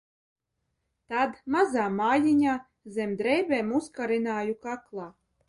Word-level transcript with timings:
"Tad 1.13 1.37
"mazā 1.55 1.83
mājiņā" 1.97 2.57
zem 2.97 3.15
drēbēm 3.21 3.71
uzkarināju 3.83 4.59
kaklā." 4.67 5.09